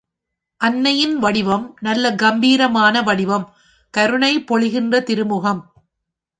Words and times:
அன்னையின் 0.61 1.15
வடிவம் 1.19 1.77
நல்ல 1.81 2.15
கம்பீரமான 2.15 3.01
வடிவம், 3.01 3.45
கருணை 3.93 4.33
பொழிகின்ற 4.51 5.03
திருமுகம். 5.03 5.61